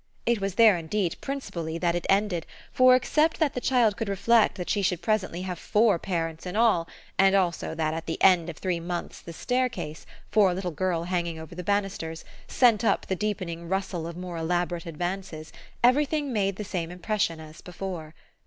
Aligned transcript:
It 0.25 0.41
was 0.41 0.55
there 0.55 0.79
indeed 0.79 1.15
principally 1.21 1.77
that 1.77 1.93
it 1.93 2.07
ended, 2.09 2.47
for 2.71 2.95
except 2.95 3.37
that 3.37 3.53
the 3.53 3.61
child 3.61 3.95
could 3.97 4.09
reflect 4.09 4.55
that 4.57 4.67
she 4.67 4.81
should 4.81 4.99
presently 5.03 5.43
have 5.43 5.59
four 5.59 5.99
parents 5.99 6.47
in 6.47 6.55
all, 6.55 6.87
and 7.19 7.35
also 7.35 7.75
that 7.75 7.93
at 7.93 8.07
the 8.07 8.19
end 8.19 8.49
of 8.49 8.57
three 8.57 8.79
months 8.79 9.21
the 9.21 9.31
staircase, 9.31 10.07
for 10.31 10.49
a 10.49 10.53
little 10.55 10.71
girl 10.71 11.03
hanging 11.03 11.37
over 11.37 11.53
banisters, 11.61 12.25
sent 12.47 12.83
up 12.83 13.05
the 13.05 13.15
deepening 13.15 13.69
rustle 13.69 14.07
of 14.07 14.17
more 14.17 14.37
elaborate 14.37 14.87
advances, 14.87 15.53
everything 15.83 16.33
made 16.33 16.55
the 16.55 16.63
same 16.63 16.89
impression 16.89 17.39
as 17.39 17.61
before. 17.61 18.15